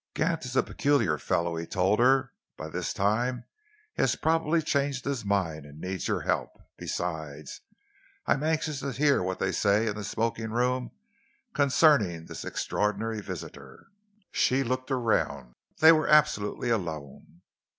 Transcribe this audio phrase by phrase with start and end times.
[0.15, 2.33] "Gant is a peculiar fellow," he told her.
[2.57, 3.45] "By this time
[3.93, 6.59] he has probably changed his mind and needs your help.
[6.75, 7.61] Besides,
[8.25, 10.89] I am anxious to hear what they say in the smoking room
[11.53, 13.89] concerning this extraordinary visitor."
[14.31, 15.53] She looked around.
[15.81, 17.41] They were absolutely alone.